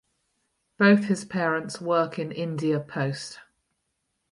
Both 0.79 1.03
his 1.03 1.25
parents 1.25 1.79
work 1.79 2.17
in 2.17 2.31
India 2.31 2.79
Post. 2.79 3.39